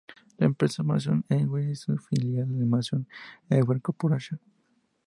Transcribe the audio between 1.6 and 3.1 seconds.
es une filial de Mason